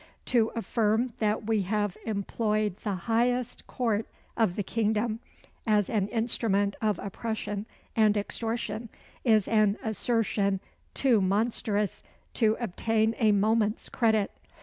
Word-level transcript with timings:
To 0.25 0.49
affirm 0.55 1.13
that 1.19 1.45
we 1.45 1.61
have 1.61 1.95
employed 2.07 2.77
the 2.77 2.95
highest 3.05 3.67
court 3.67 4.07
of 4.35 4.55
the 4.55 4.63
kingdom 4.63 5.19
as 5.67 5.91
an 5.91 6.07
instrument 6.07 6.75
of 6.81 6.97
oppression 6.97 7.67
and 7.95 8.17
extortion 8.17 8.89
is 9.23 9.47
an 9.47 9.77
assertion 9.83 10.59
too 10.95 11.21
monstrous 11.21 12.01
to 12.33 12.57
obtain 12.59 13.13
a 13.19 13.31
moment's 13.31 13.89
credit. 13.89 14.31